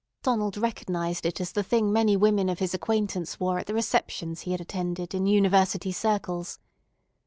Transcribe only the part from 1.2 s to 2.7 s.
it as the thing many women of